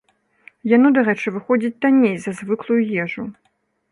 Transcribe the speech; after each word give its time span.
Яно, 0.75 0.87
дарэчы, 0.97 1.27
выходзіць 1.35 1.71
танней 1.85 2.17
за 2.23 2.31
звыклую 2.39 2.79
ежу. 3.03 3.23